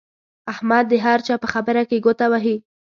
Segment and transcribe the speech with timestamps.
[0.53, 2.55] احمد د هر چا په خبره کې ګوته وهي.